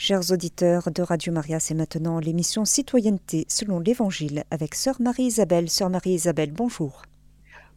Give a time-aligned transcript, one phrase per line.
[0.00, 5.68] Chers auditeurs de Radio Maria, c'est maintenant l'émission Citoyenneté selon l'Évangile avec Sœur Marie-Isabelle.
[5.68, 7.02] Sœur Marie-Isabelle, bonjour.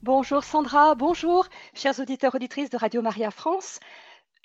[0.04, 3.80] Bonjour Sandra, bonjour chers auditeurs auditrices de Radio Maria France.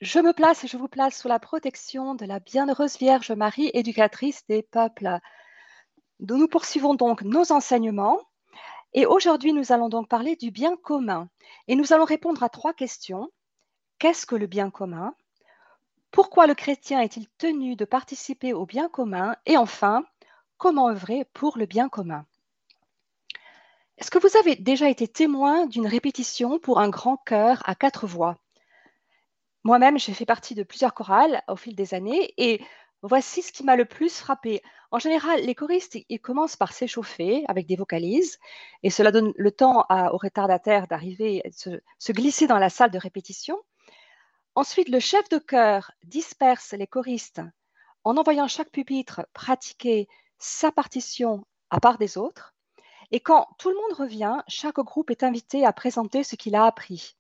[0.01, 3.71] Je me place et je vous place sous la protection de la bienheureuse Vierge Marie,
[3.75, 5.19] éducatrice des peuples.
[6.21, 8.23] Nous poursuivons donc nos enseignements
[8.95, 11.29] et aujourd'hui nous allons donc parler du bien commun
[11.69, 13.29] et nous allons répondre à trois questions.
[13.99, 15.15] Qu'est-ce que le bien commun?
[16.17, 19.37] Pourquoi le chrétien est-il tenu de participer au bien commun?
[19.45, 20.03] Et enfin,
[20.57, 22.25] comment œuvrer pour le bien commun?
[23.99, 28.07] Est-ce que vous avez déjà été témoin d'une répétition pour un grand chœur à quatre
[28.07, 28.39] voix?
[29.63, 32.65] Moi-même, j'ai fait partie de plusieurs chorales au fil des années et
[33.03, 34.63] voici ce qui m'a le plus frappé.
[34.93, 38.39] En général, les choristes, ils commencent par s'échauffer avec des vocalises
[38.83, 42.99] et cela donne le temps aux retardataires d'arriver, de se glisser dans la salle de
[42.99, 43.59] répétition.
[44.57, 47.43] Ensuite, le chef de chœur disperse les choristes
[48.05, 52.55] en envoyant chaque pupitre pratiquer sa partition à part des autres.
[53.11, 56.65] Et quand tout le monde revient, chaque groupe est invité à présenter ce qu'il a
[56.65, 57.19] appris.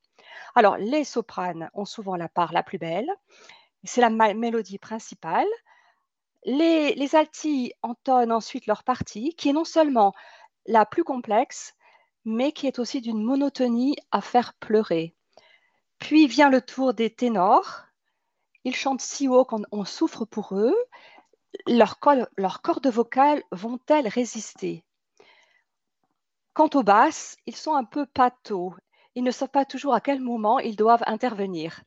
[0.55, 3.11] Alors, les sopranes ont souvent la part la plus belle,
[3.84, 5.47] c'est la mélodie principale.
[6.45, 10.15] Les, les altis entonnent ensuite leur partie, qui est non seulement
[10.65, 11.75] la plus complexe,
[12.25, 15.15] mais qui est aussi d'une monotonie à faire pleurer.
[15.98, 17.84] Puis vient le tour des ténors.
[18.64, 20.77] Ils chantent si haut qu'on souffre pour eux.
[21.66, 24.84] Leurs, cordes vocales vont-elles résister?
[26.53, 28.75] Quant aux basses, ils sont un peu pâteaux.
[29.14, 31.83] Ils ne savent pas toujours à quel moment ils doivent intervenir.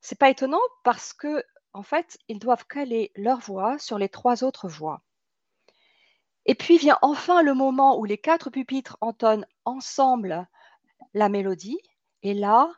[0.00, 4.44] C'est pas étonnant parce que, en fait, ils doivent caler leur voix sur les trois
[4.44, 5.02] autres voix.
[6.46, 10.48] Et puis vient enfin le moment où les quatre pupitres entonnent ensemble
[11.14, 11.78] la mélodie.
[12.22, 12.72] Et là,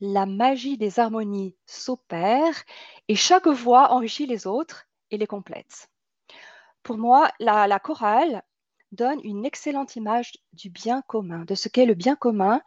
[0.00, 2.64] la magie des harmonies s'opère
[3.08, 5.90] et chaque voix enrichit les autres et les complète.
[6.82, 8.42] Pour moi, la, chorale
[8.92, 12.62] donne une excellente image du bien commun, de ce qu'est le bien commun,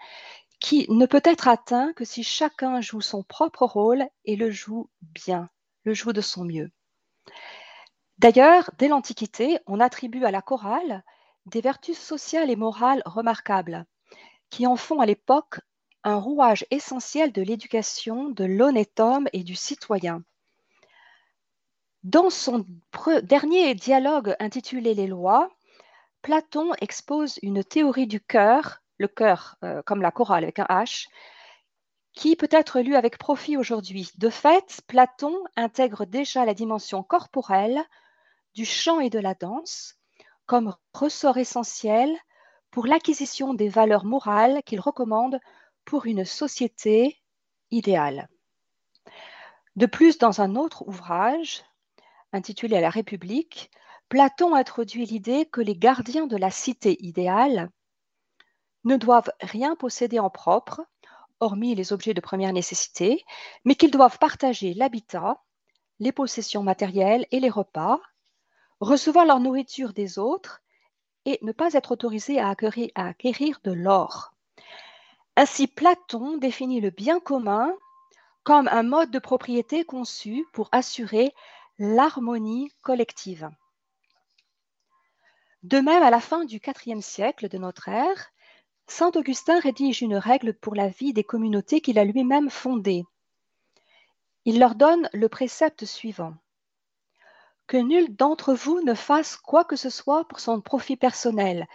[0.59, 4.89] qui ne peut être atteint que si chacun joue son propre rôle et le joue
[5.01, 5.49] bien,
[5.83, 6.71] le joue de son mieux.
[8.19, 11.03] D'ailleurs, dès l'Antiquité, on attribue à la chorale
[11.45, 13.85] des vertus sociales et morales remarquables,
[14.49, 15.59] qui en font à l'époque
[16.03, 20.23] un rouage essentiel de l'éducation de l'honnête homme et du citoyen.
[22.03, 22.65] Dans son
[23.23, 25.49] dernier dialogue intitulé Les lois,
[26.21, 31.07] Platon expose une théorie du cœur, le cœur euh, comme la chorale avec un H,
[32.13, 34.11] qui peut être lue avec profit aujourd'hui.
[34.17, 37.81] De fait, Platon intègre déjà la dimension corporelle
[38.53, 39.95] du chant et de la danse
[40.45, 42.15] comme ressort essentiel
[42.69, 45.39] pour l'acquisition des valeurs morales qu'il recommande
[45.85, 47.21] pour une société
[47.71, 48.29] idéale.
[49.75, 51.63] De plus, dans un autre ouvrage,
[52.31, 53.71] intitulé La République,
[54.09, 57.71] Platon introduit l'idée que les gardiens de la cité idéale
[58.83, 60.85] ne doivent rien posséder en propre,
[61.39, 63.23] hormis les objets de première nécessité,
[63.65, 65.41] mais qu'ils doivent partager l'habitat,
[65.99, 67.99] les possessions matérielles et les repas,
[68.79, 70.61] recevoir leur nourriture des autres
[71.25, 74.32] et ne pas être autorisés à acquérir, à acquérir de l'or.
[75.35, 77.73] Ainsi, Platon définit le bien commun
[78.43, 81.33] comme un mode de propriété conçu pour assurer
[81.79, 83.49] l'harmonie collective.
[85.63, 88.31] De même, à la fin du IVe siècle de notre ère,
[88.87, 93.05] Saint Augustin rédige une règle pour la vie des communautés qu'il a lui-même fondées.
[94.45, 96.35] Il leur donne le précepte suivant.
[97.65, 101.65] Que nul d'entre vous ne fasse quoi que ce soit pour son profit personnel,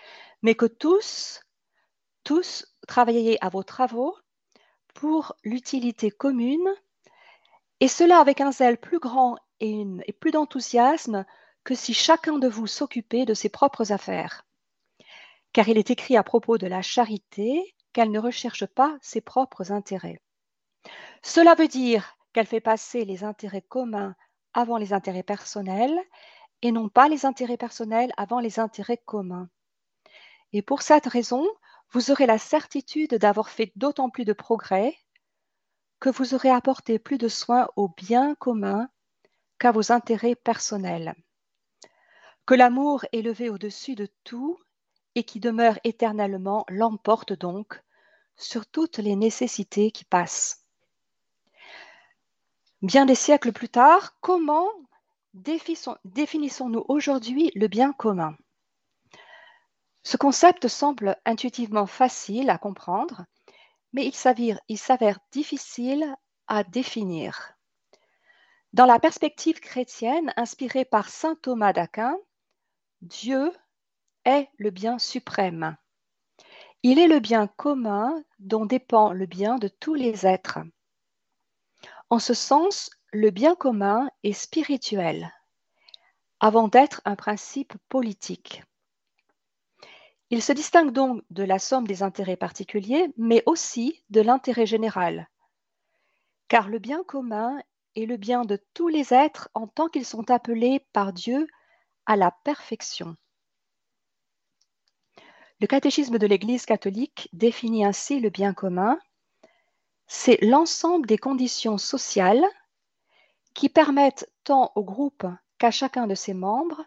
[0.42, 1.40] mais que tous,
[2.28, 4.14] tous travaillez à vos travaux
[4.92, 6.68] pour l'utilité commune,
[7.80, 11.24] et cela avec un zèle plus grand et, et plus d'enthousiasme
[11.64, 14.44] que si chacun de vous s'occupait de ses propres affaires.
[15.54, 19.72] Car il est écrit à propos de la charité qu'elle ne recherche pas ses propres
[19.72, 20.20] intérêts.
[21.22, 24.14] Cela veut dire qu'elle fait passer les intérêts communs
[24.52, 25.98] avant les intérêts personnels
[26.60, 29.48] et non pas les intérêts personnels avant les intérêts communs.
[30.52, 31.48] Et pour cette raison,
[31.90, 34.96] vous aurez la certitude d'avoir fait d'autant plus de progrès
[36.00, 38.88] que vous aurez apporté plus de soins au bien commun
[39.58, 41.14] qu'à vos intérêts personnels.
[42.46, 44.58] Que l'amour élevé au-dessus de tout
[45.14, 47.82] et qui demeure éternellement l'emporte donc
[48.36, 50.64] sur toutes les nécessités qui passent.
[52.82, 54.68] Bien des siècles plus tard, comment
[55.34, 58.36] définissons-nous aujourd'hui le bien commun?
[60.02, 63.24] Ce concept semble intuitivement facile à comprendre,
[63.92, 66.14] mais il s'avère, difficile
[66.46, 67.52] à définir.
[68.72, 72.16] Dans la perspective chrétienne inspirée par saint Thomas d'Aquin,
[73.00, 73.52] Dieu
[74.24, 75.76] est le bien suprême.
[76.82, 80.60] Il est le bien commun dont dépend le bien de tous les êtres.
[82.10, 85.32] En ce sens, le bien commun est spirituel,
[86.40, 88.62] avant d'être un principe politique.
[90.30, 95.28] Il se distingue donc de la somme des intérêts particuliers, mais aussi de l'intérêt général.
[96.48, 97.58] Car le bien commun
[97.96, 101.46] est le bien de tous les êtres en tant qu'ils sont appelés par Dieu
[102.06, 103.16] à la perfection.
[105.60, 108.98] Le catéchisme de l'Église catholique définit ainsi le bien commun.
[110.06, 112.44] C'est l'ensemble des conditions sociales
[113.54, 115.26] qui permettent tant au groupe
[115.58, 116.84] qu'à chacun de ses membres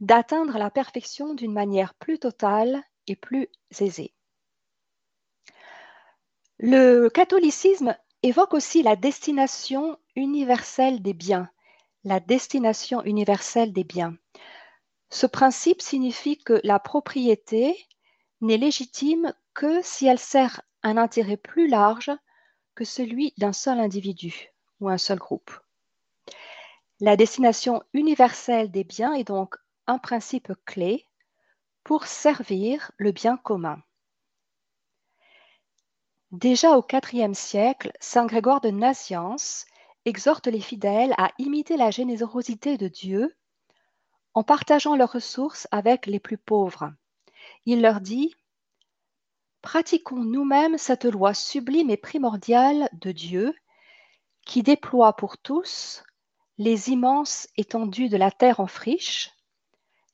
[0.00, 3.48] d'atteindre la perfection d'une manière plus totale et plus
[3.80, 4.14] aisée.
[6.58, 11.50] Le catholicisme évoque aussi la destination universelle des biens,
[12.04, 14.16] la destination universelle des biens.
[15.10, 17.76] Ce principe signifie que la propriété
[18.40, 22.10] n'est légitime que si elle sert un intérêt plus large
[22.74, 24.50] que celui d'un seul individu
[24.80, 25.52] ou un seul groupe.
[27.00, 31.06] La destination universelle des biens est donc un principe clé
[31.82, 33.82] pour servir le bien commun.
[36.30, 39.66] Déjà au IVe siècle, Saint Grégoire de Naziance
[40.04, 43.36] exhorte les fidèles à imiter la générosité de Dieu
[44.34, 46.92] en partageant leurs ressources avec les plus pauvres.
[47.66, 48.34] Il leur dit
[49.62, 53.54] Pratiquons nous-mêmes cette loi sublime et primordiale de Dieu
[54.44, 56.02] qui déploie pour tous
[56.58, 59.30] les immenses étendues de la terre en friche,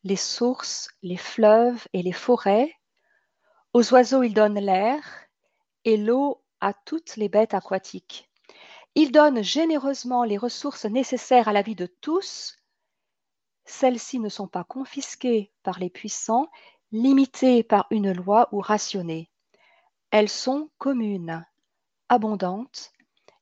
[0.03, 2.75] les sources, les fleuves et les forêts.
[3.73, 5.03] Aux oiseaux, il donne l'air
[5.85, 8.31] et l'eau à toutes les bêtes aquatiques.
[8.95, 12.59] Il donne généreusement les ressources nécessaires à la vie de tous.
[13.65, 16.49] Celles-ci ne sont pas confisquées par les puissants,
[16.91, 19.31] limitées par une loi ou rationnées.
[20.11, 21.47] Elles sont communes,
[22.09, 22.93] abondantes,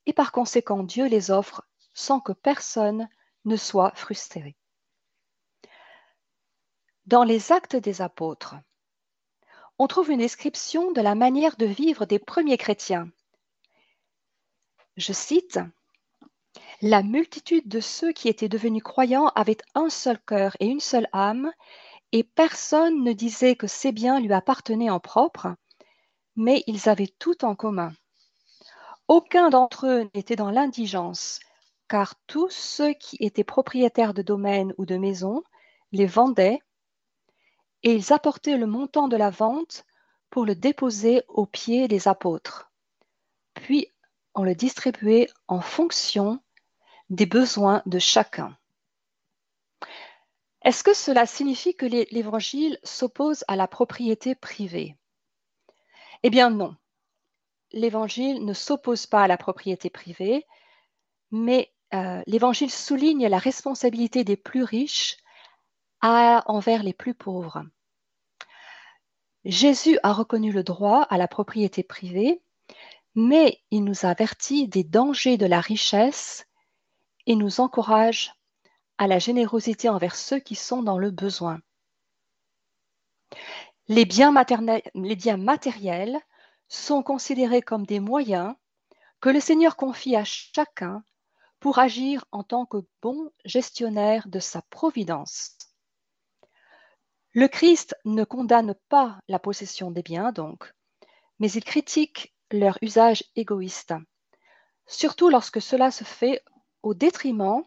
[0.05, 3.09] et par conséquent Dieu les offre sans que personne
[3.47, 4.58] ne soit frustré.
[7.09, 8.57] Dans les actes des apôtres,
[9.79, 13.09] on trouve une description de la manière de vivre des premiers chrétiens.
[14.99, 15.59] Je cite,
[16.83, 21.09] La multitude de ceux qui étaient devenus croyants avaient un seul cœur et une seule
[21.15, 21.51] âme,
[22.13, 25.55] et personne ne disait que ces biens lui appartenaient en propre,
[26.37, 27.95] mais ils avaient tout en commun.
[29.09, 31.41] Aucun d'entre eux n'était dans l'indigence,
[31.89, 35.43] car tous ceux qui étaient propriétaires de domaines ou de maisons
[35.91, 36.61] les vendaient
[37.83, 39.85] et ils apportaient le montant de la vente
[40.31, 42.71] pour le déposer aux pieds des apôtres.
[43.55, 43.89] Puis
[44.35, 46.41] on le distribuait en fonction
[47.11, 48.57] des besoins de chacun.
[50.63, 54.97] Est-ce que cela signifie que l'Évangile s'oppose à la propriété privée?
[56.23, 56.77] Eh bien non.
[57.73, 60.47] L'Évangile ne s'oppose pas à la propriété privée,
[61.31, 65.17] mais euh, l'Évangile souligne la responsabilité des plus riches
[66.03, 67.65] envers les plus pauvres.
[69.45, 72.43] Jésus a reconnu le droit à la propriété privée,
[73.15, 76.47] mais il nous avertit des dangers de la richesse
[77.27, 78.35] et nous encourage
[78.99, 81.61] à la générosité envers ceux qui sont dans le besoin.
[83.87, 86.21] Les biens, matériels
[86.69, 88.55] sont considérés comme des moyens
[89.21, 91.03] que le Seigneur confie à chacun
[91.61, 95.57] pour agir en tant que bon gestionnaire de sa providence.
[97.35, 100.73] Le Christ ne condamne pas la possession des biens, donc,
[101.39, 103.95] mais il critique leur usage égoïste,
[104.87, 106.43] surtout lorsque cela se fait
[106.83, 107.65] au détriment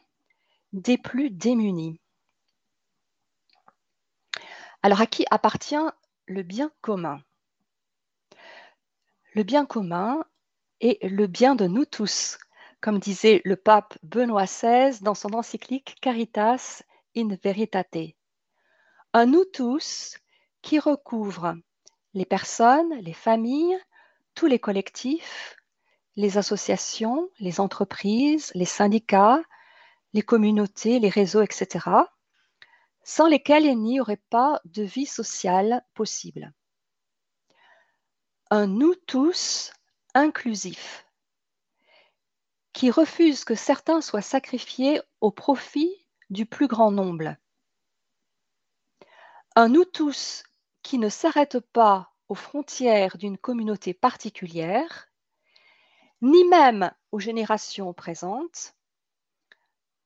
[0.73, 1.99] des plus démunis.
[4.81, 5.75] Alors à qui appartient
[6.25, 7.21] le bien commun?
[9.33, 10.25] Le bien commun
[10.79, 12.39] est le bien de nous tous,
[12.81, 16.81] comme disait le pape Benoît XVI dans son encyclique Caritas
[17.15, 18.15] in Veritate
[19.13, 20.17] un nous tous
[20.61, 21.55] qui recouvre
[22.13, 23.77] les personnes, les familles,
[24.35, 25.57] tous les collectifs,
[26.15, 29.41] les associations, les entreprises, les syndicats,
[30.13, 31.87] les communautés, les réseaux, etc.,
[33.03, 36.53] sans lesquels il n'y aurait pas de vie sociale possible.
[38.49, 39.71] Un nous tous
[40.13, 41.05] inclusif
[42.73, 47.35] qui refuse que certains soient sacrifiés au profit du plus grand nombre
[49.67, 50.43] nous tous
[50.83, 55.09] qui ne s'arrête pas aux frontières d'une communauté particulière,
[56.21, 58.75] ni même aux générations présentes,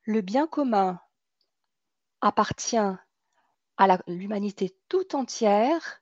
[0.03, 1.00] le bien commun
[2.21, 2.77] appartient
[3.77, 6.01] à l'humanité tout entière,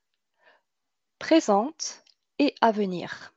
[1.20, 2.04] présente
[2.40, 3.34] et à venir.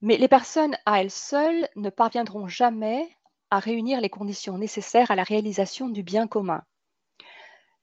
[0.00, 3.16] Mais les personnes à elles seules ne parviendront jamais
[3.50, 6.64] à réunir les conditions nécessaires à la réalisation du bien commun.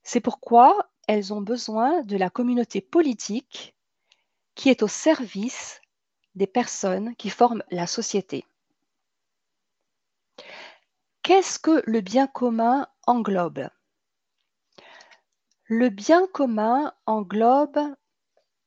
[0.02, 3.74] C'est pourquoi elles ont besoin de la communauté politique
[4.54, 5.80] qui est au service
[6.34, 8.44] des personnes qui forment la société.
[11.22, 13.68] Qu'est-ce que le bien commun englobe?
[15.64, 17.80] Le bien commun englobe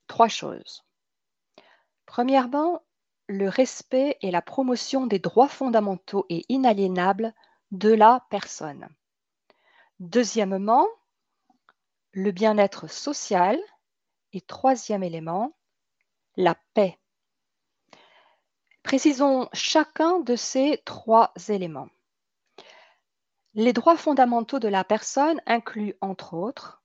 [0.06, 0.84] trois choses.
[2.06, 2.82] Premièrement,
[3.26, 7.34] le respect et la promotion des droits fondamentaux et inaliénables
[7.72, 8.88] de la personne.
[9.98, 10.86] Deuxièmement,
[12.14, 13.58] le bien-être social.
[14.32, 15.54] Et troisième élément,
[16.36, 16.98] la paix.
[18.82, 21.88] Précisons chacun de ces trois éléments.
[23.54, 26.82] Les droits fondamentaux de la personne incluent, entre autres,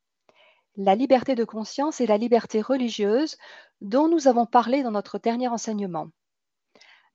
[0.75, 3.37] la liberté de conscience et la liberté religieuse
[3.81, 6.09] dont nous avons parlé dans notre dernier enseignement,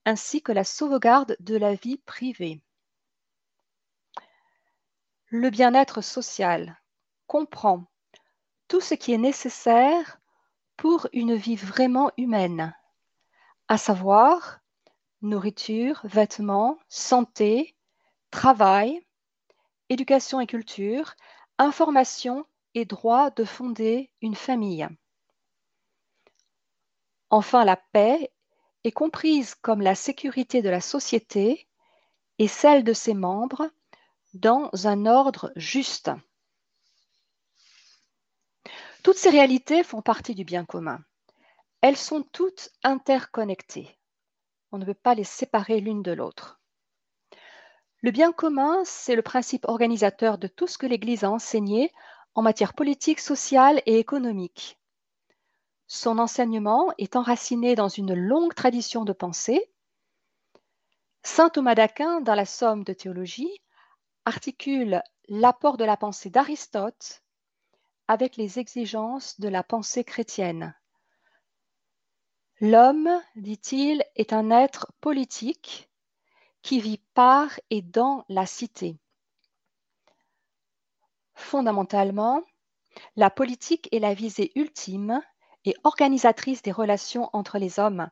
[0.05, 2.61] ainsi que la sauvegarde de la vie privée.
[5.27, 6.81] Le bien-être social
[7.29, 7.87] comprend
[8.69, 10.21] tout ce qui est nécessaire
[10.77, 12.75] pour une vie vraiment humaine,
[13.69, 14.61] à savoir
[15.23, 17.75] nourriture, vêtements, santé,
[18.31, 19.05] travail,
[19.89, 21.15] éducation et culture,
[21.59, 22.45] information
[22.75, 24.87] et droit de fonder une famille.
[27.31, 28.31] Enfin, la paix
[28.85, 31.69] est comprise comme la sécurité de la société
[32.39, 33.71] et celle de ses membres
[34.35, 36.11] dans un ordre juste.
[39.05, 40.99] Toutes ces réalités font partie du bien commun.
[41.83, 43.99] Elles sont toutes interconnectées.
[44.73, 46.59] On ne peut pas les séparer l'une de l'autre.
[48.01, 51.93] Le bien commun, c'est le principe organisateur de tout ce que l'Église a enseigné
[52.35, 54.79] en matière politique, sociale et économique.
[55.87, 59.71] Son enseignement est enraciné dans une longue tradition de pensée.
[61.23, 63.61] Saint Thomas d'Aquin, dans la Somme de théologie,
[64.25, 67.24] articule l'apport de la pensée d'Aristote
[68.09, 70.75] avec les exigences de la pensée chrétienne.
[72.61, 75.91] L'homme, dit-il, est un être politique
[76.63, 78.97] qui vit par et dans la cité.
[81.35, 82.43] Fondamentalement,
[83.17, 85.21] la politique est la visée ultime
[85.65, 88.09] et organisatrice des relations entre les hommes.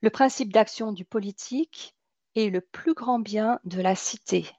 [0.00, 1.96] Le principe d'action du politique
[2.34, 4.50] est le plus grand bien de la cité,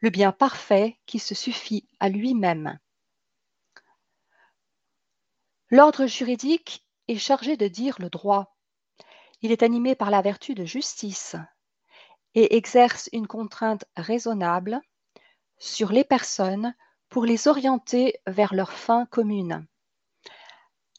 [0.00, 2.78] le bien parfait qui se suffit à lui-même.
[5.70, 8.56] L'ordre juridique est chargé de dire le droit.
[9.42, 11.36] Il est animé par la vertu de justice,
[12.34, 14.80] et exerce une contrainte raisonnable
[15.58, 16.74] sur les personnes
[17.08, 19.66] pour les orienter vers leur fin commune.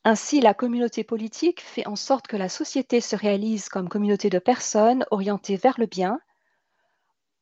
[0.03, 4.39] Ainsi, la communauté politique fait en sorte que la société se réalise comme communauté de
[4.39, 6.19] personnes orientées vers le bien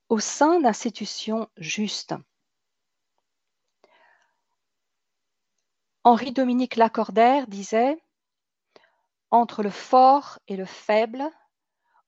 [0.10, 2.15] au sein d'institutions justes.
[6.06, 7.98] Henri-Dominique Lacordaire disait
[9.32, 11.24] Entre le fort et le faible,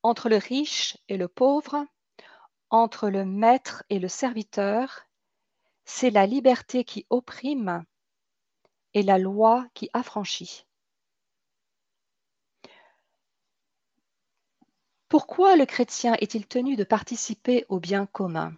[0.04, 1.84] entre le riche et le pauvre,
[2.70, 5.08] entre le maître et le serviteur,
[5.84, 7.86] c'est la liberté qui opprime
[8.94, 10.68] et la loi qui affranchit.
[15.10, 18.54] Pourquoi le chrétien est-il tenu de participer au bien commun?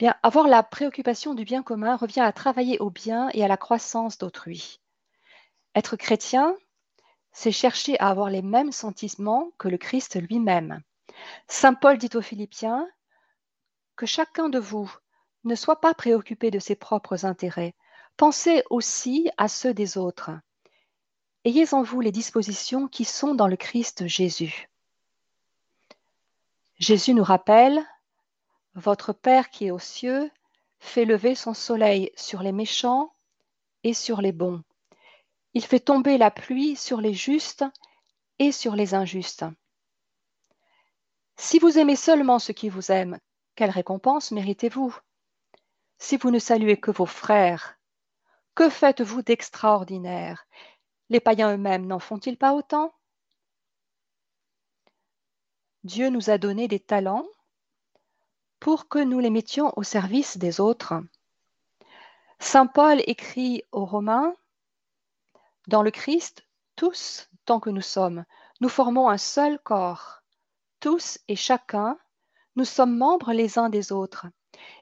[0.00, 3.56] Eh avoir la préoccupation du bien commun revient à travailler au bien et à la
[3.56, 4.80] croissance d'autrui.
[5.74, 6.56] Être chrétien,
[7.32, 10.82] c'est chercher à avoir les mêmes sentiments que le Christ lui-même.
[11.46, 12.88] Saint Paul dit aux Philippiens
[13.96, 14.92] que chacun de vous
[15.44, 17.74] ne soit pas préoccupé de ses propres intérêts,
[18.16, 20.30] pensez aussi à ceux des autres.
[21.44, 24.68] Ayez en vous les dispositions qui sont dans le Christ Jésus.
[26.78, 27.84] Jésus nous rappelle,
[28.74, 30.30] Votre Père qui est aux cieux
[30.80, 33.14] fait lever son soleil sur les méchants
[33.84, 34.62] et sur les bons.
[35.54, 37.64] Il fait tomber la pluie sur les justes
[38.40, 39.44] et sur les injustes.
[41.36, 43.18] Si vous aimez seulement ceux qui vous aiment,
[43.54, 44.96] quelle récompense méritez-vous?
[45.98, 47.78] Si vous ne saluez que vos frères,
[48.56, 50.46] que faites-vous d'extraordinaire?
[51.10, 52.92] Les païens eux-mêmes n'en font-ils pas autant?
[55.84, 57.26] Dieu nous a donné des talents
[58.64, 60.94] pour que nous les mettions au service des autres.
[62.38, 64.34] Saint Paul écrit aux Romains
[65.66, 68.24] dans le Christ, tous, tant que nous sommes,
[68.62, 70.22] nous formons un seul corps.
[70.80, 71.98] Tous et chacun,
[72.56, 74.28] Nous sommes membres les uns des autres.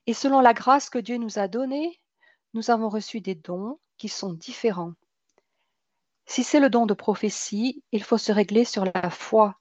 [0.06, 1.98] Et selon la grâce que Dieu nous a donnée,
[2.54, 4.92] nous avons reçu des dons qui sont différents.
[6.26, 9.58] Si c'est le don de prophétie, il faut se régler sur la foi.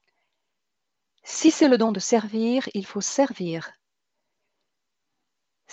[1.24, 3.81] Si c'est le don de servir, il faut servir.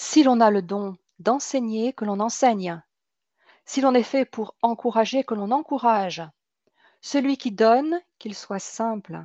[0.01, 2.81] Si l'on a le don d'enseigner, que l'on enseigne.
[3.65, 6.23] Si l'on est fait pour encourager, que l'on encourage.
[7.01, 9.25] Celui qui donne, qu'il soit simple.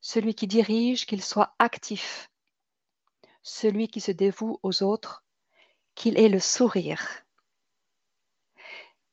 [0.00, 2.32] Celui qui dirige, qu'il soit actif.
[3.44, 5.22] Celui qui se dévoue aux autres,
[5.94, 7.22] qu'il ait le sourire.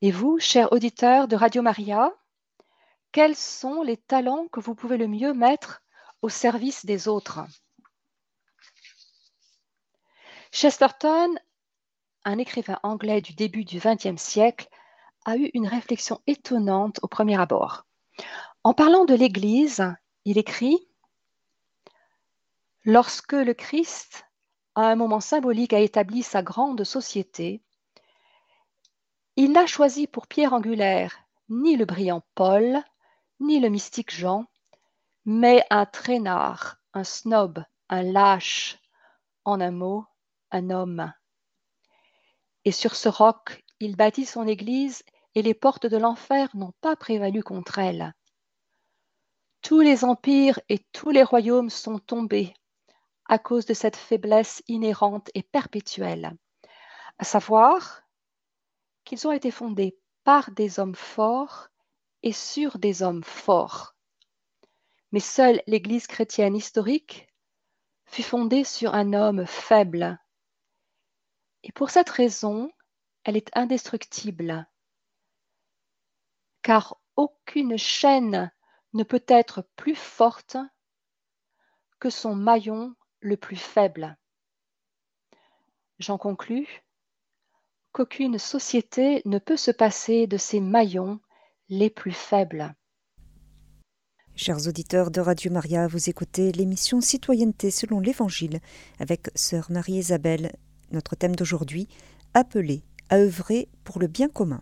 [0.01, 2.11] Et vous, chers auditeurs de Radio Maria,
[3.11, 5.83] quels sont les talents que vous pouvez le mieux mettre
[6.23, 7.41] au service des autres?
[10.55, 11.35] Chesterton,
[12.23, 14.69] un écrivain anglais du début du XXe siècle,
[15.25, 17.85] a eu une réflexion étonnante au premier abord.
[18.63, 19.93] En parlant de l'Église,
[20.23, 20.87] il écrit
[22.85, 24.27] Lorsque le Christ,
[24.75, 27.61] à un moment symbolique, a établi sa grande société,
[29.35, 31.19] il n'a choisi pour pierre angulaire
[31.49, 32.81] ni le brillant Paul,
[33.41, 34.45] ni le mystique Jean,
[35.25, 38.79] mais un traînard, un snob, un lâche,
[39.43, 40.05] en un mot,
[40.63, 41.13] homme.
[42.63, 45.03] Et sur ce roc, il bâtit son église
[45.35, 48.13] et les portes de l'enfer n'ont pas prévalu contre elle.
[49.61, 52.53] Tous les empires et tous les royaumes sont tombés
[53.27, 56.37] à cause de cette faiblesse inhérente et perpétuelle,
[57.17, 58.01] à savoir
[59.03, 61.69] qu'ils ont été fondés par des hommes forts
[62.23, 63.95] et sur des hommes forts.
[65.11, 67.27] Mais seule l'Église chrétienne historique
[68.05, 70.19] fut fondée sur un homme faible.
[71.65, 72.71] Et pour cette raison,
[73.23, 74.69] elle est indestructible,
[76.61, 78.51] car aucune chaîne
[78.93, 80.57] ne peut être plus forte
[81.99, 84.15] que son maillon le plus faible.
[85.97, 86.67] J'en conclus
[87.93, 91.19] qu'aucune société ne peut se passer de ses maillons
[91.69, 92.75] les plus faibles.
[94.35, 98.59] Chers auditeurs de Radio Maria, vous écoutez l'émission Citoyenneté selon l'Évangile
[98.99, 100.51] avec Sœur Marie-Isabelle.
[100.95, 101.89] Notre thème d'aujourd'hui,
[102.33, 104.61] appelé à œuvrer pour le bien commun.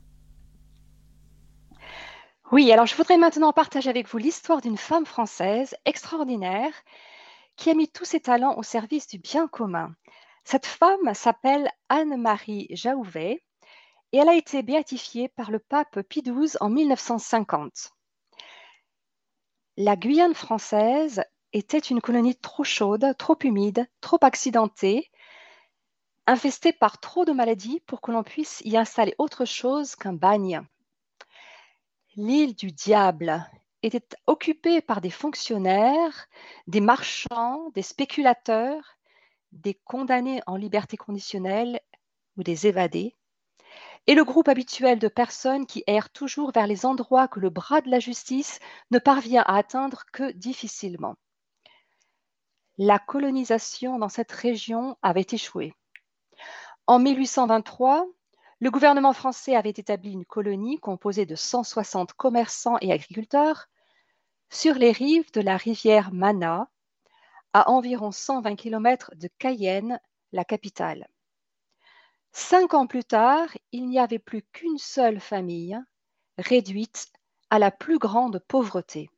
[2.51, 6.73] Oui, alors je voudrais maintenant partager avec vous l'histoire d'une femme française extraordinaire
[7.55, 9.93] qui a mis tous ses talents au service du bien commun.
[10.43, 13.43] Cette femme s'appelle Anne-Marie Jaouvet
[14.11, 17.91] et elle a été béatifiée par le pape Pie XII en 1950.
[19.77, 25.11] La Guyane française était une colonie trop chaude, trop humide, trop accidentée,
[26.27, 30.61] infestée par trop de maladies pour que l'on puisse y installer autre chose qu'un bagne.
[32.15, 33.45] L'île du diable
[33.81, 36.27] était occupée par des fonctionnaires,
[36.67, 38.97] des marchands, des spéculateurs
[39.53, 41.79] des condamnés en liberté conditionnelle
[42.37, 43.15] ou des évadés,
[44.07, 47.81] et le groupe habituel de personnes qui errent toujours vers les endroits que le bras
[47.81, 48.59] de la justice
[48.91, 51.15] ne parvient à atteindre que difficilement.
[52.77, 55.73] La colonisation dans cette région avait échoué.
[56.85, 58.05] En 1823,
[58.59, 63.69] le gouvernement français avait établi une colonie composée de 160 commerçants et agriculteurs
[64.49, 66.69] sur les rives de la rivière Mana,
[67.53, 69.97] à environ 120 km de Cayenne,
[70.33, 71.07] la capitale.
[72.33, 75.79] Cinq ans plus tard, il n'y avait plus qu'une seule famille,
[76.37, 77.13] réduite
[77.49, 79.09] à la plus grande pauvreté.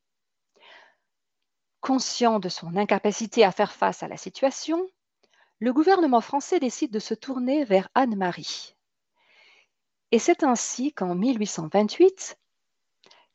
[1.82, 4.86] Conscient de son incapacité à faire face à la situation,
[5.60, 8.76] le gouvernement français décide de se tourner vers Anne-Marie.
[10.12, 12.38] Et c'est ainsi qu'en 1828,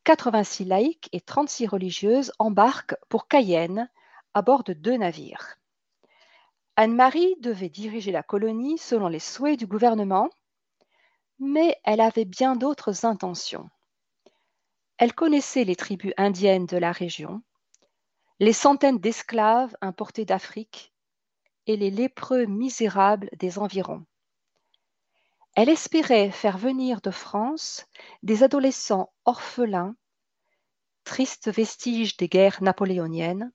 [0.04, 3.88] 86 laïcs et 36 religieuses embarquent pour Cayenne
[4.34, 5.56] à bord de deux navires.
[6.76, 10.30] Anne-Marie devait diriger la colonie selon les souhaits du gouvernement,
[11.38, 13.68] mais elle avait bien d'autres intentions.
[14.98, 17.42] Elle connaissait les tribus indiennes de la région,
[18.38, 20.89] les centaines d'esclaves importés d'Afrique
[21.66, 24.04] et les lépreux misérables des environs.
[25.54, 27.86] Elle espérait faire venir de France
[28.22, 29.96] des adolescents orphelins,
[31.04, 33.52] tristes vestiges des guerres napoléoniennes,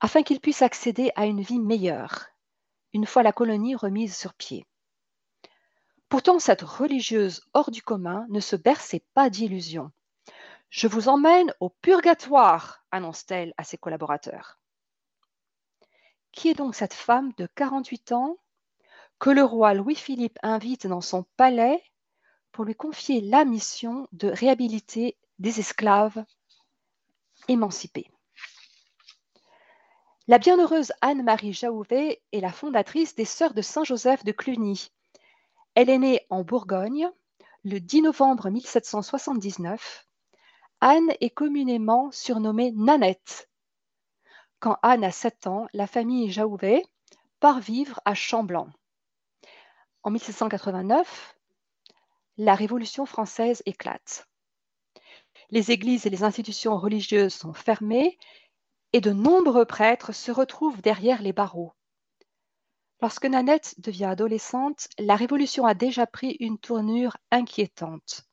[0.00, 2.26] afin qu'ils puissent accéder à une vie meilleure,
[2.92, 4.66] une fois la colonie remise sur pied.
[6.08, 9.90] Pourtant, cette religieuse hors du commun ne se berçait pas d'illusions.
[10.70, 14.58] Je vous emmène au purgatoire, annonce-t-elle à ses collaborateurs.
[16.38, 18.36] Qui est donc cette femme de 48 ans
[19.18, 21.82] que le roi Louis-Philippe invite dans son palais
[22.52, 26.24] pour lui confier la mission de réhabiliter des esclaves
[27.48, 28.08] émancipés?
[30.28, 34.92] La bienheureuse Anne-Marie Jaouvet est la fondatrice des Sœurs de Saint-Joseph de Cluny.
[35.74, 37.10] Elle est née en Bourgogne
[37.64, 40.06] le 10 novembre 1779.
[40.80, 43.47] Anne est communément surnommée Nanette.
[44.60, 46.82] Quand Anne a 7 ans, la famille Jaouvet
[47.38, 48.68] part vivre à Chamblanc.
[50.02, 51.36] En 1789,
[52.38, 54.26] la Révolution française éclate.
[55.50, 58.18] Les églises et les institutions religieuses sont fermées
[58.92, 61.72] et de nombreux prêtres se retrouvent derrière les barreaux.
[63.00, 68.24] Lorsque Nanette devient adolescente, la Révolution a déjà pris une tournure inquiétante.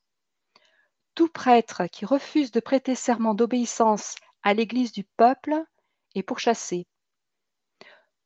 [1.14, 5.64] Tout prêtre qui refuse de prêter serment d'obéissance à l'Église du peuple
[6.18, 6.86] est pourchassé.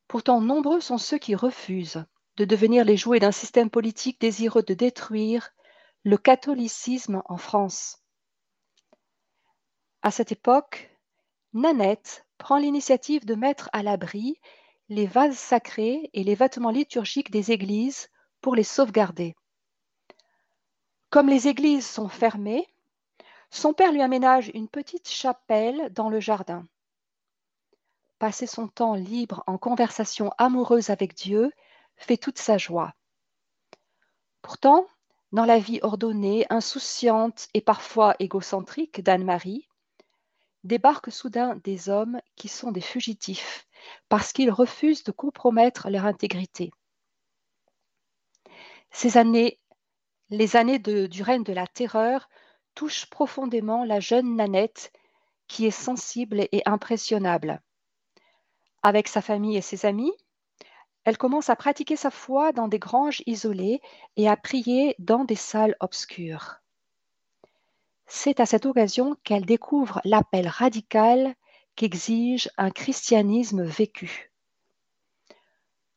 [0.08, 2.04] Pourtant, nombreux sont ceux qui refusent
[2.36, 5.50] de devenir les jouets d'un système politique désireux de détruire
[6.04, 7.98] le catholicisme en France.
[10.02, 10.90] À cette époque,
[11.52, 14.40] Nanette prend l'initiative de mettre à l'abri
[14.88, 18.08] les vases sacrés et les vêtements liturgiques des églises
[18.40, 19.36] pour les sauvegarder.
[21.10, 22.66] Comme les églises sont fermées,
[23.50, 26.66] son père lui aménage une petite chapelle dans le jardin.
[28.20, 31.50] Passer son temps libre en conversation amoureuse avec Dieu
[31.96, 32.92] fait toute sa joie.
[34.42, 34.86] Pourtant,
[35.32, 39.66] dans la vie ordonnée, insouciante et parfois égocentrique d'Anne-Marie,
[40.64, 43.66] débarquent soudain des hommes qui sont des fugitifs
[44.10, 46.72] parce qu'ils refusent de compromettre leur intégrité.
[48.90, 49.58] Ces années,
[50.28, 52.28] les années du règne de la terreur,
[52.74, 54.92] touchent profondément la jeune Nanette
[55.48, 57.62] qui est sensible et impressionnable.
[58.82, 60.12] Avec sa famille et ses amis,
[61.04, 63.80] elle commence à pratiquer sa foi dans des granges isolées
[64.16, 66.56] et à prier dans des salles obscures.
[68.06, 71.34] C'est à cette occasion qu'elle découvre l'appel radical
[71.76, 74.32] qu'exige un christianisme vécu.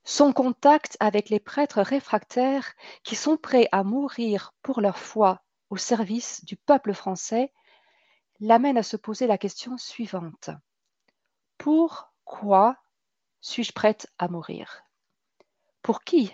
[0.04, 5.78] Son contact avec les prêtres réfractaires qui sont prêts à mourir pour leur foi au
[5.78, 7.52] service du peuple français
[8.40, 10.50] l'amène à se poser la question suivante.
[12.26, 12.78] Pourquoi
[13.42, 14.84] suis-je prête à mourir?
[15.82, 16.34] Pour qui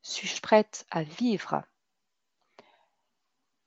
[0.00, 1.62] suis-je prête à vivre?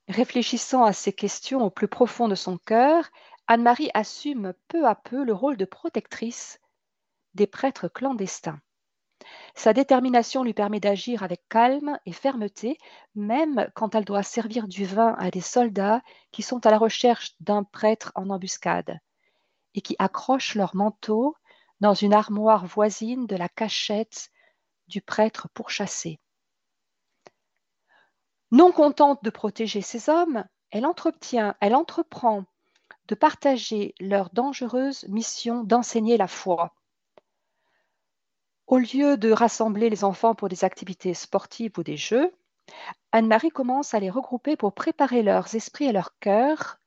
[0.08, 3.10] Réfléchissant à ces questions au plus profond de son cœur,
[3.48, 6.60] Anne-Marie assume peu à peu le rôle de protectrice
[7.34, 8.62] des prêtres clandestins.
[9.56, 12.78] Sa détermination lui permet d'agir avec calme et fermeté,
[13.14, 17.36] même quand elle doit servir du vin à des soldats qui sont à la recherche
[17.42, 19.00] d'un prêtre en embuscade
[19.76, 21.36] et qui accrochent leur manteau
[21.82, 24.32] dans une armoire voisine de la cachette
[24.88, 26.20] du prêtre pourchassé.
[28.52, 32.46] Non contente de protéger ces hommes, elle entretient, elle entreprend
[33.08, 36.74] de partager leur dangereuse mission d'enseigner la foi.
[38.68, 42.34] Au lieu de rassembler les enfants pour des activités sportives ou des jeux,
[43.12, 46.80] Anne-Marie commence à les regrouper pour préparer leurs esprits et leurs cœurs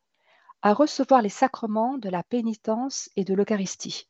[0.62, 4.08] à recevoir les sacrements de la pénitence et de l'Eucharistie.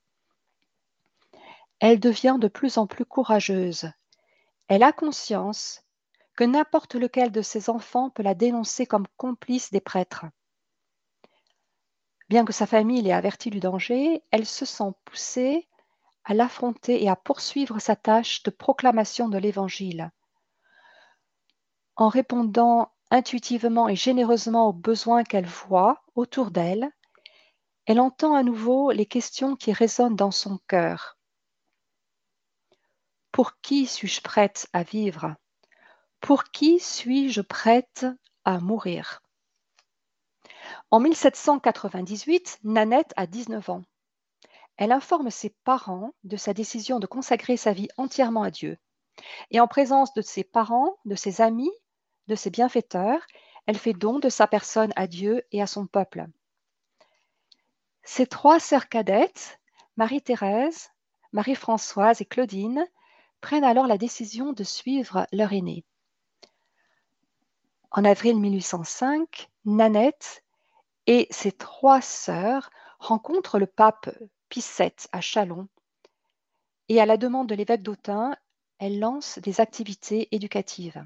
[1.80, 3.90] Elle devient de plus en plus courageuse.
[4.68, 5.82] Elle a conscience
[6.34, 10.26] que n'importe lequel de ses enfants peut la dénoncer comme complice des prêtres.
[12.28, 15.68] Bien que sa famille l'ait avertie du danger, elle se sent poussée
[16.24, 20.10] à l'affronter et à poursuivre sa tâche de proclamation de l'Évangile.
[21.96, 26.90] En répondant intuitivement et généreusement aux besoins qu'elle voit autour d'elle,
[27.86, 31.18] elle entend à nouveau les questions qui résonnent dans son cœur.
[33.32, 35.34] Pour qui suis-je prête à vivre?
[36.20, 38.06] Pour qui suis-je prête
[38.44, 39.22] à mourir?
[40.90, 43.82] En 1798, Nanette a 19 ans.
[44.76, 48.78] Elle informe ses parents de sa décision de consacrer sa vie entièrement à Dieu.
[49.50, 51.72] Et en présence de ses parents, de ses amis,
[52.28, 53.26] de ses bienfaiteurs,
[53.66, 56.26] elle fait don de sa personne à Dieu et à son peuple.
[58.04, 59.60] Ses trois sœurs cadettes,
[59.96, 60.90] Marie-Thérèse,
[61.32, 62.86] Marie-Françoise et Claudine,
[63.40, 65.84] prennent alors la décision de suivre leur aîné.
[67.90, 70.44] En avril 1805, Nanette
[71.06, 74.10] et ses trois sœurs rencontrent le pape
[74.48, 75.68] Pie VII à Chalon
[76.88, 78.34] et à la demande de l'évêque d'Autun,
[78.78, 81.04] elle lance des activités éducatives.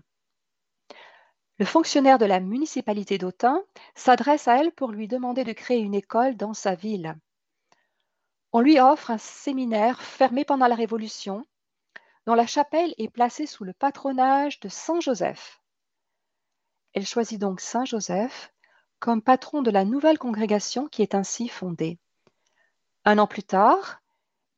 [1.59, 3.63] Le fonctionnaire de la municipalité d'Autun
[3.95, 7.17] s'adresse à elle pour lui demander de créer une école dans sa ville.
[8.53, 11.47] On lui offre un séminaire fermé pendant la Révolution
[12.27, 15.61] dont la chapelle est placée sous le patronage de Saint Joseph.
[16.95, 18.53] Elle choisit donc Saint Joseph
[18.99, 21.99] comme patron de la nouvelle congrégation qui est ainsi fondée.
[23.05, 24.01] Un an plus tard,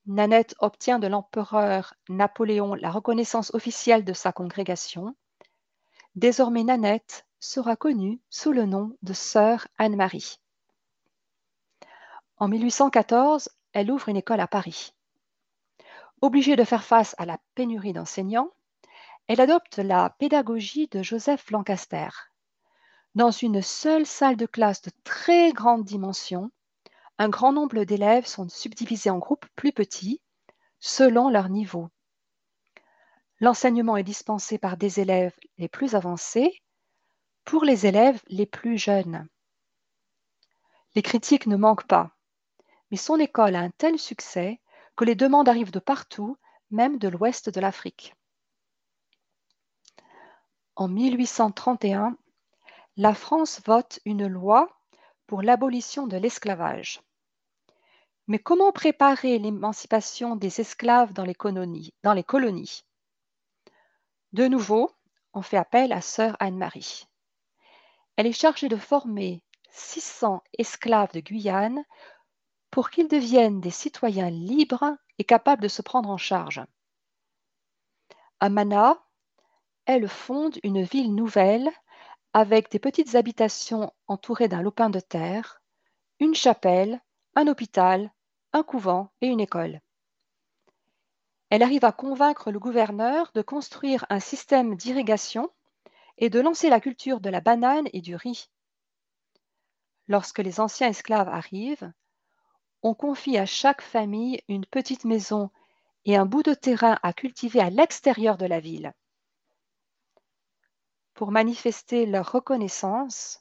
[0.07, 5.17] Nanette obtient de l'empereur Napoléon la reconnaissance officielle de sa congrégation.
[6.15, 10.39] Désormais Nanette sera connue sous le nom de Sœur Anne-Marie.
[12.37, 14.95] En 1814, elle ouvre une école à Paris.
[16.21, 18.51] Obligée de faire face à la pénurie d'enseignants,
[19.27, 22.09] elle adopte la pédagogie de Joseph Lancaster.
[23.17, 26.53] Dans une seule salle de classe de très grande dimension,
[27.19, 30.21] un grand nombre d'élèves sont subdivisés en groupes plus petits
[30.79, 31.89] selon leur niveau.
[33.45, 36.63] L'enseignement est dispensé par des élèves les plus avancés
[37.45, 39.29] pour les élèves les plus jeunes.
[40.95, 42.17] Les critiques ne manquent pas,
[42.91, 44.63] mais son école a un tel succès
[44.97, 46.39] que les demandes arrivent de partout,
[46.71, 48.15] même de l'ouest de l'Afrique.
[50.75, 52.17] En 1831,
[52.97, 54.75] la France vote une loi
[55.27, 57.03] pour l'abolition de l'esclavage.
[58.27, 61.93] Mais comment préparer l'émancipation des esclaves dans les, colonies,
[64.35, 64.91] De nouveau,
[65.33, 67.07] on fait appel à sœur Anne-Marie.
[68.17, 71.85] Elle est chargée de former 600 esclaves de Guyane
[72.73, 76.61] pour qu'ils deviennent des citoyens libres et capables de se prendre en charge.
[78.41, 78.99] À Mana,
[79.87, 81.71] elle fonde une ville nouvelle
[82.33, 85.63] avec des petites habitations entourées d'un lopin de terre,
[86.19, 87.01] une chapelle,
[87.37, 88.13] un hôpital,
[88.53, 89.81] un couvent et une école.
[91.55, 95.53] Elle arrive à convaincre le gouverneur de construire un système d'irrigation
[96.19, 98.51] et de lancer la culture de la banane et du riz.
[100.09, 101.93] Lorsque les anciens esclaves arrivent,
[102.83, 105.49] on confie à chaque famille une petite maison
[106.05, 108.93] et un bout de terrain à cultiver à l'extérieur de la ville.
[111.15, 113.39] Pour manifester leur reconnaissance,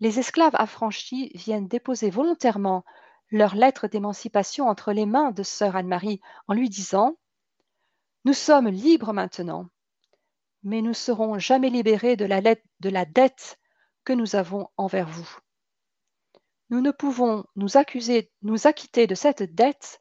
[0.00, 2.84] les esclaves affranchis viennent déposer volontairement
[3.30, 7.16] leur lettre d'émancipation entre les mains de sœur Anne-Marie en lui disant
[8.24, 9.68] Nous sommes libres maintenant,
[10.62, 13.58] mais nous serons jamais libérés de la, de la dette
[14.04, 15.28] que nous avons envers vous.
[16.70, 20.00] Nous ne pouvons nous accuser, nous acquitter de cette dette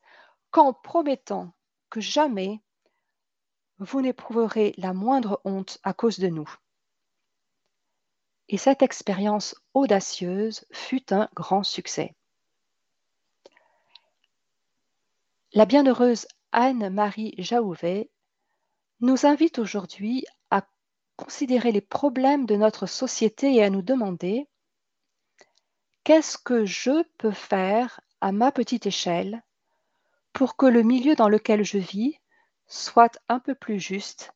[0.52, 1.54] qu'en promettant
[1.90, 2.62] que jamais
[3.78, 6.50] vous n'éprouverez la moindre honte à cause de nous.
[8.48, 12.16] Et cette expérience audacieuse fut un grand succès.
[15.56, 18.12] La bienheureuse Anne-Marie Jaouvet
[19.00, 20.68] nous invite aujourd'hui à
[21.16, 24.50] considérer les problèmes de notre société et à nous demander
[26.04, 29.44] Qu'est-ce que je peux faire à ma petite échelle
[30.34, 32.20] pour que le milieu dans lequel je vis
[32.68, 34.34] soit un peu plus juste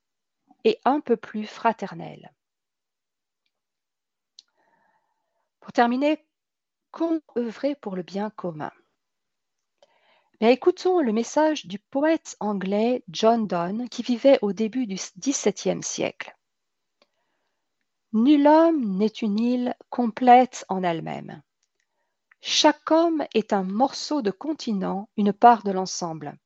[0.63, 2.31] et un peu plus fraternel.
[5.59, 6.25] Pour terminer,
[6.91, 8.71] comment œuvrer pour le bien commun?
[10.41, 16.33] Écoutons le message du poète anglais John Donne qui vivait au début du XVIIe siècle.
[18.13, 21.41] Nul homme n'est une île complète en elle-même.
[22.39, 26.37] Chaque homme est un morceau de continent, une part de l'ensemble.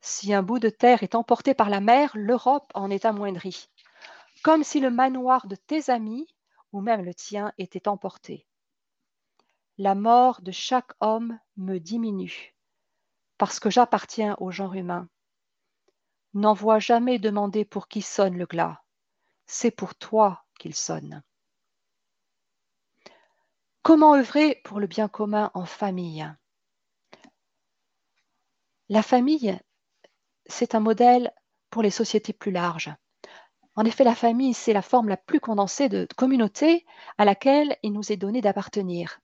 [0.00, 3.68] Si un bout de terre est emporté par la mer, l'Europe en est amoindrie,
[4.44, 6.28] comme si le manoir de tes amis,
[6.72, 8.46] ou même le tien, était emporté.
[9.76, 12.54] La mort de chaque homme me diminue,
[13.38, 15.08] parce que j'appartiens au genre humain.
[16.32, 18.84] N'envoie jamais demander pour qui sonne le glas,
[19.46, 21.24] c'est pour toi qu'il sonne.
[23.82, 26.24] Comment œuvrer pour le bien commun en famille?
[28.88, 29.58] La famille,
[30.46, 31.32] c'est un modèle
[31.70, 32.94] pour les sociétés plus larges.
[33.74, 36.86] En effet, la famille, c'est la forme la plus condensée de communauté
[37.18, 39.20] à laquelle il nous est donné d'appartenir.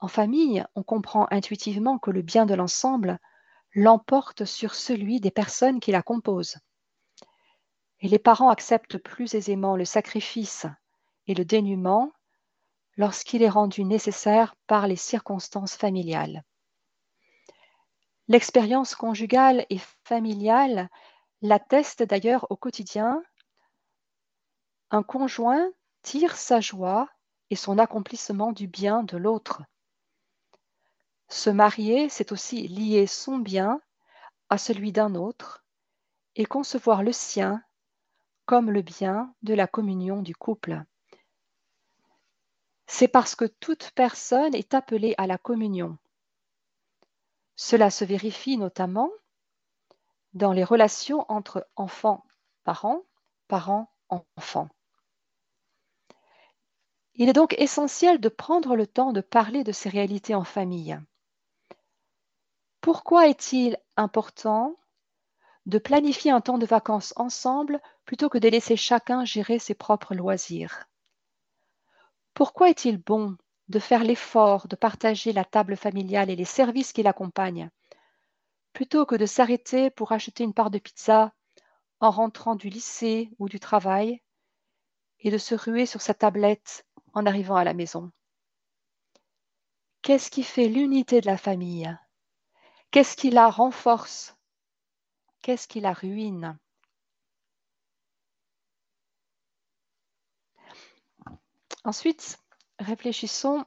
[0.00, 3.18] En famille, on comprend intuitivement que le bien de l'ensemble
[3.74, 6.58] l'emporte sur celui des personnes qui la composent.
[8.00, 10.66] Et les parents acceptent plus aisément le sacrifice
[11.26, 12.10] et le dénuement
[12.96, 16.44] lorsqu'il est rendu nécessaire par les circonstances familiales.
[18.26, 20.88] L'expérience conjugale et familiale
[21.42, 23.22] l'atteste d'ailleurs au quotidien.
[24.90, 25.70] Un conjoint
[26.02, 27.08] tire sa joie
[27.50, 29.62] et son accomplissement du bien de l'autre.
[31.30, 33.80] Se marier, c'est aussi lier son bien
[34.50, 35.64] à celui d'un autre
[36.36, 37.62] et concevoir le sien
[38.44, 40.84] comme le bien de la communion du couple
[42.92, 45.96] c'est parce que toute personne est appelée à la communion.
[47.54, 49.10] Cela se vérifie notamment
[50.34, 53.04] dans les relations entre enfants-parents,
[53.46, 54.68] parents-enfants.
[57.14, 60.98] Il est donc essentiel de prendre le temps de parler de ces réalités en famille.
[62.82, 64.76] Pourquoi est-il important
[65.66, 70.14] de planifier un temps de vacances ensemble plutôt que de laisser chacun gérer ses propres
[70.14, 70.86] loisirs?
[72.34, 73.36] Pourquoi est-il bon
[73.68, 77.70] de faire l'effort de partager la table familiale et les services qui l'accompagnent
[78.72, 81.32] plutôt que de s'arrêter pour acheter une part de pizza
[82.00, 84.22] en rentrant du lycée ou du travail
[85.20, 88.10] et de se ruer sur sa tablette en arrivant à la maison?
[90.02, 91.94] Qu'est-ce qui fait l'unité de la famille?
[92.90, 94.36] Qu'est-ce qui la renforce?
[95.42, 96.58] Qu'est-ce qui la ruine?
[101.84, 102.38] Ensuite,
[102.80, 103.64] réfléchissons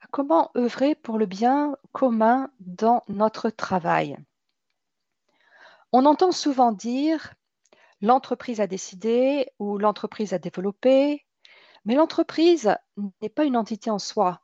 [0.00, 4.18] à comment œuvrer pour le bien commun dans notre travail.
[5.92, 7.34] On entend souvent dire
[8.00, 11.24] l'entreprise a décidé ou l'entreprise a développé,
[11.84, 12.74] mais l'entreprise
[13.20, 14.40] n'est pas une entité en soi.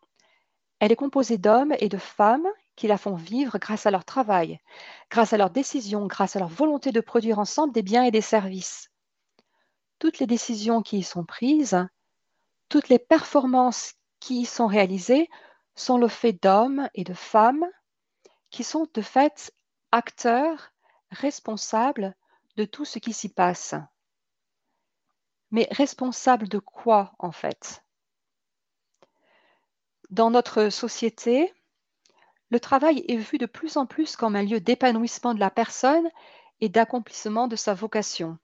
[0.78, 2.46] Elle est composée d'hommes et de femmes
[2.78, 4.60] qui la font vivre grâce à leur travail,
[5.10, 8.20] grâce à leurs décisions, grâce à leur volonté de produire ensemble des biens et des
[8.20, 8.88] services.
[9.98, 11.88] Toutes les décisions qui y sont prises,
[12.68, 15.28] toutes les performances qui y sont réalisées
[15.74, 17.66] sont le fait d'hommes et de femmes
[18.50, 19.52] qui sont de fait
[19.90, 20.70] acteurs
[21.10, 22.14] responsables
[22.54, 23.74] de tout ce qui s'y passe.
[25.50, 27.82] Mais responsables de quoi en fait?
[30.10, 31.52] Dans notre société,
[32.50, 36.08] le travail est vu de plus en plus comme un lieu d'épanouissement de la personne
[36.60, 38.38] et d'accomplissement de sa vocation.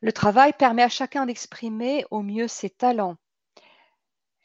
[0.00, 3.16] Le travail permet à chacun d'exprimer au mieux ses talents.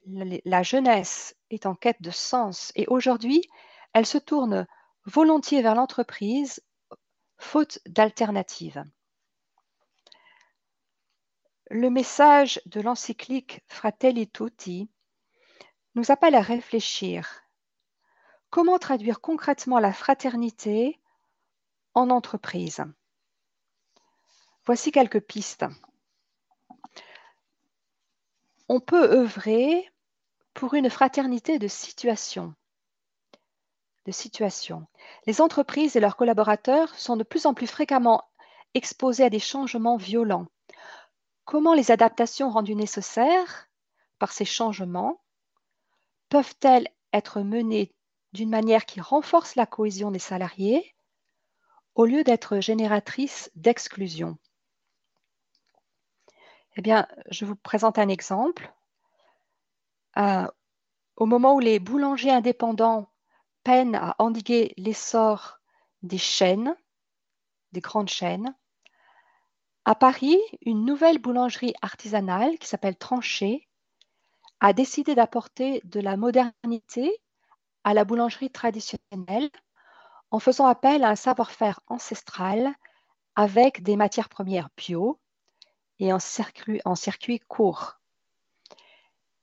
[0.05, 3.47] La jeunesse est en quête de sens et aujourd'hui,
[3.93, 4.65] elle se tourne
[5.05, 6.63] volontiers vers l'entreprise,
[7.37, 8.83] faute d'alternative.
[11.69, 14.89] Le message de l'encyclique Fratelli Tutti
[15.93, 17.43] nous appelle à réfléchir
[18.49, 20.99] Comment traduire concrètement la fraternité
[21.93, 22.83] en entreprise
[24.65, 25.65] Voici quelques pistes.
[28.67, 29.91] On peut œuvrer
[30.55, 32.55] pour une fraternité de situation.
[34.05, 34.87] De situation.
[35.27, 38.23] Les entreprises et leurs collaborateurs sont de plus en plus fréquemment
[38.73, 40.47] exposés à des changements violents.
[41.45, 43.67] Comment les adaptations rendues nécessaires
[44.17, 45.21] par ces changements
[46.29, 47.93] peuvent-elles être menées
[48.33, 50.95] d'une manière qui renforce la cohésion des salariés
[51.95, 54.37] au lieu d'être génératrice d'exclusion.
[56.75, 58.73] Eh bien, je vous présente un exemple.
[60.17, 60.47] Euh,
[61.17, 63.11] au moment où les boulangers indépendants
[63.63, 65.59] peinent à endiguer l'essor
[66.03, 66.75] des chaînes,
[67.73, 68.55] des grandes chaînes,
[69.85, 73.67] à Paris, une nouvelle boulangerie artisanale qui s'appelle Tranché
[74.59, 77.11] a décidé d'apporter de la modernité
[77.83, 79.49] à la boulangerie traditionnelle
[80.31, 82.73] en faisant appel à un savoir-faire ancestral
[83.35, 85.19] avec des matières premières bio
[85.99, 86.95] et en circuit, en
[87.47, 87.99] court.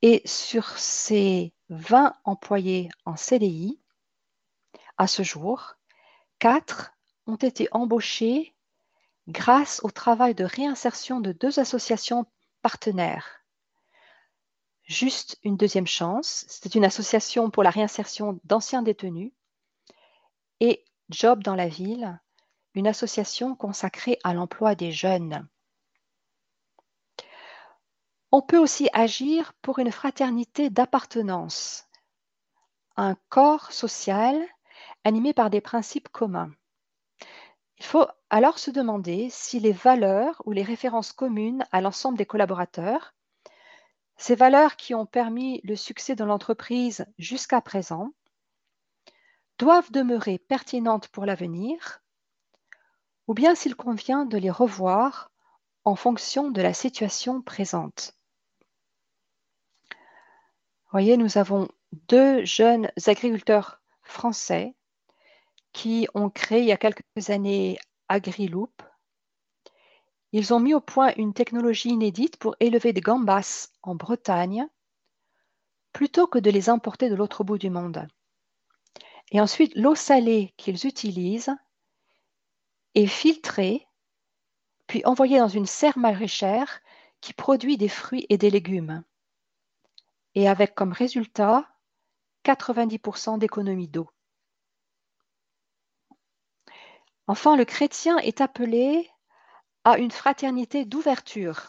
[0.03, 3.81] Et sur ces 20 employés en CDI,
[4.99, 5.75] à ce jour,
[6.39, 6.93] 4
[7.27, 8.55] ont été embauchés
[9.29, 12.27] grâce au travail de réinsertion de deux associations
[12.63, 13.46] partenaires
[14.87, 19.33] Juste une deuxième chance, c'est une association pour la réinsertion d'anciens détenus.
[20.61, 22.21] Et Job dans la ville,
[22.75, 25.49] une association consacrée à l'emploi des jeunes.
[28.31, 31.89] On peut aussi agir pour une fraternité d'appartenance,
[32.97, 34.41] un corps social
[35.03, 36.53] animé par des principes communs.
[37.79, 42.27] Il faut alors se demander si les valeurs ou les références communes à l'ensemble des
[42.27, 43.16] collaborateurs
[44.17, 48.13] ces valeurs qui ont permis le succès de l'entreprise jusqu'à présent
[49.59, 52.03] doivent demeurer pertinentes pour l'avenir
[53.27, 55.31] ou bien s'il convient de les revoir
[55.85, 58.15] en fonction de la situation présente.
[60.91, 64.75] Voyez, nous avons deux jeunes agriculteurs français
[65.73, 68.83] qui ont créé il y a quelques années AgriLoop,
[70.37, 74.69] ils ont mis au point une technologie inédite pour élever des gambas en Bretagne
[75.95, 78.07] plutôt que de les importer de l'autre bout du monde.
[79.31, 81.57] Et ensuite, l'eau salée qu'ils utilisent
[82.95, 83.89] est filtrée,
[84.87, 86.81] puis envoyée dans une serre maraîchère
[87.23, 89.05] qui produit des fruits et des légumes.
[90.35, 91.67] Et avec comme résultat
[92.45, 94.11] 90% d'économie d'eau.
[97.27, 99.11] Enfin, le chrétien est appelé
[99.87, 101.69] à une fraternité d'ouverture.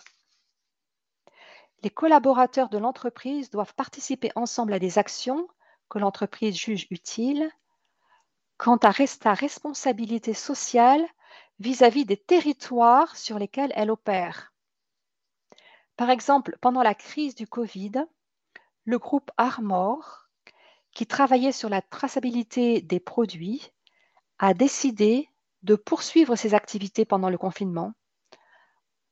[1.83, 5.47] Les collaborateurs de l'entreprise doivent participer ensemble à des actions
[5.87, 7.47] que l'entreprise juge utiles
[8.57, 11.05] quant à sa responsabilité sociale
[11.59, 14.51] vis-à-vis des territoires sur lesquels elle opère.
[15.95, 18.03] Par exemple, pendant la crise du Covid,
[18.85, 20.27] le groupe Armor,
[20.91, 23.71] qui travaillait sur la traçabilité des produits,
[24.39, 25.29] a décidé
[25.61, 27.93] de poursuivre ses activités pendant le confinement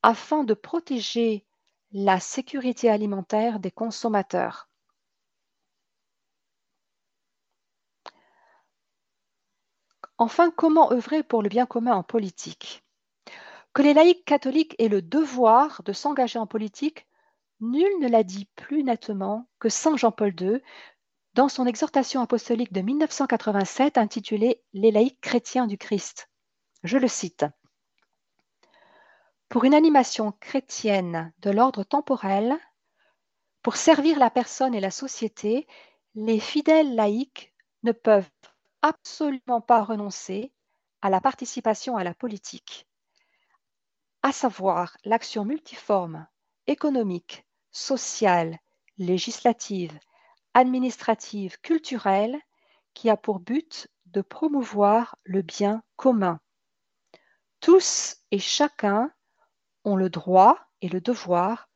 [0.06, 1.48] afin de protéger
[1.92, 4.70] la sécurité alimentaire des consommateurs.
[10.20, 12.84] Enfin, comment œuvrer pour le bien commun en politique?
[13.74, 17.08] Que les laïcs catholiques aient le devoir de s'engager en politique,
[17.60, 20.62] nul ne l'a dit plus nettement que Saint Jean-Paul II
[21.34, 26.30] dans son exhortation apostolique de 1987 intitulée Les laïcs chrétiens du Christ.
[26.84, 27.46] Je le cite.
[29.50, 32.58] Pour une animation chrétienne de l'ordre temporel,
[33.62, 35.68] pour servir la personne et la société,
[36.16, 38.30] les fidèles laïcs ne peuvent
[38.82, 40.52] absolument pas renoncer
[41.02, 42.88] à la participation à la politique,
[44.24, 46.28] à savoir l'action multiforme,
[46.68, 48.60] économique, sociale,
[48.98, 49.98] législative,
[50.54, 52.40] administrative, culturelle,
[52.94, 56.40] qui a pour but de promouvoir le bien commun.
[57.60, 59.12] Tous et chacun
[59.86, 61.70] ont le droit et le devoir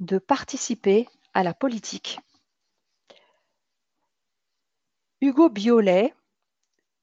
[0.00, 2.18] de participer à la politique.
[5.20, 6.14] Hugo Biolay,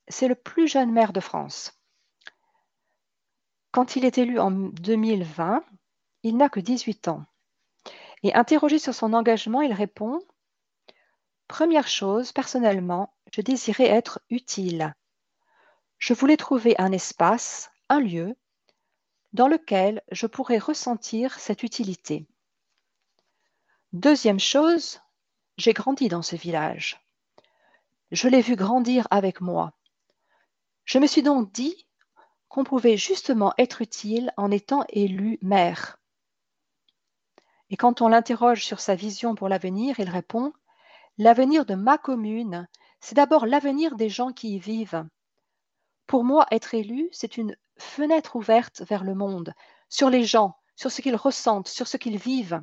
[0.08, 1.82] c'est le plus jeune maire de France.
[3.72, 5.64] Quand il est élu en 2020,
[6.24, 7.26] il n'a que 18 ans.
[8.24, 10.22] Et interrogé sur son engagement, il répond
[11.48, 14.94] Première chose, personnellement, je désirais être utile.
[15.98, 18.36] Je voulais trouver un espace, un lieu,
[19.34, 22.28] dans lequel je pourrais ressentir cette utilité.
[23.94, 25.00] Deuxième chose,
[25.58, 27.00] j'ai grandi dans ce village.
[28.12, 29.74] Je l'ai vu grandir avec moi.
[30.86, 31.88] Je me suis donc dit
[32.50, 35.98] qu'on pouvait justement être utile en étant élu maire.
[37.70, 40.52] Et quand on l'interroge sur sa vision pour l'avenir, il répond
[41.18, 42.68] L'avenir de ma commune,
[43.00, 45.06] c'est d'abord l'avenir des gens qui y vivent.
[46.12, 49.54] Pour moi, être élu, c'est une fenêtre ouverte vers le monde,
[49.88, 52.62] sur les gens, sur ce qu'ils ressentent, sur ce qu'ils vivent.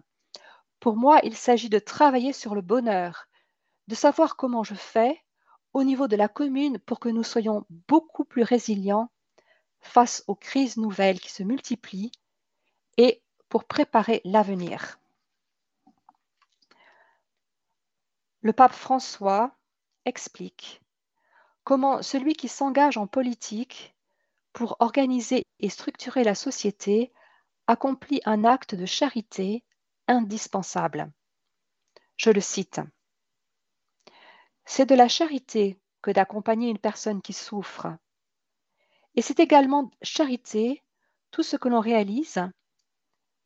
[0.81, 3.27] Pour moi, il s'agit de travailler sur le bonheur,
[3.87, 5.25] de savoir comment je fais
[5.73, 9.11] au niveau de la commune pour que nous soyons beaucoup plus résilients
[9.81, 12.13] face aux crises nouvelles qui se multiplient
[12.99, 15.01] et pour préparer l'avenir.
[18.43, 19.53] Le pape François
[20.05, 20.83] explique
[21.69, 23.95] comment celui qui s'engage en politique
[24.55, 27.13] pour organiser et structurer la société
[27.67, 29.63] accomplit un acte de charité
[30.07, 31.13] indispensable.
[32.17, 32.81] Je le cite.
[34.65, 37.89] C'est de la charité que d'accompagner une personne qui souffre.
[39.15, 40.83] Et c'est également charité
[41.33, 42.41] tout ce que l'on réalise,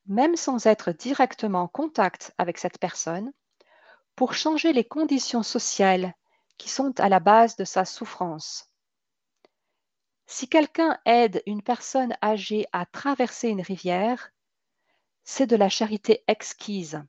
[0.06, 3.32] même sans être directement en contact avec cette personne,
[4.14, 6.14] pour changer les conditions sociales
[6.62, 8.70] qui sont à la base de sa souffrance.
[10.26, 14.30] Si quelqu'un aide une personne âgée à traverser une rivière,
[15.24, 17.02] c'est de la charité exquise.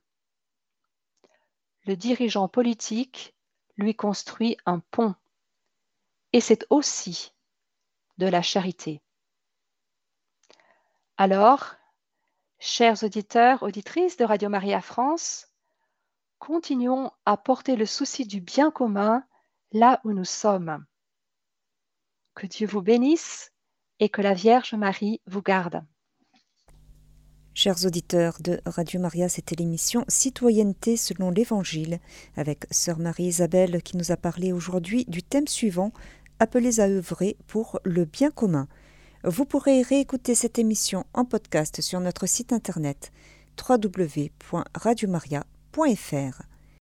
[1.86, 3.36] Le dirigeant politique
[3.76, 5.14] lui construit un pont,
[6.32, 7.32] et c'est aussi
[8.18, 9.02] de la charité.
[11.16, 11.76] Alors,
[12.58, 15.46] chers auditeurs, auditrices de Radio Maria France,
[16.40, 19.24] continuons à porter le souci du bien commun
[19.74, 20.86] là où nous sommes.
[22.34, 23.50] Que Dieu vous bénisse
[24.00, 25.84] et que la Vierge Marie vous garde.
[27.56, 32.00] Chers auditeurs de Radio Maria, c'était l'émission Citoyenneté selon l'Évangile
[32.36, 35.92] avec Sœur Marie-Isabelle qui nous a parlé aujourd'hui du thème suivant
[36.40, 38.66] Appelez à œuvrer pour le bien commun.
[39.22, 43.12] Vous pourrez réécouter cette émission en podcast sur notre site internet
[43.68, 46.53] www.radiomaria.fr.